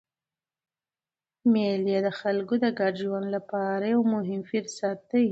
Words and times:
مېلې 1.51 1.97
د 2.05 2.07
خلکو 2.19 2.53
د 2.63 2.65
ګډ 2.79 2.93
ژوند 3.03 3.25
له 3.33 3.39
پاره 3.49 3.87
یو 3.93 4.01
مهم 4.13 4.41
فرصت 4.49 4.97
دئ. 5.11 5.27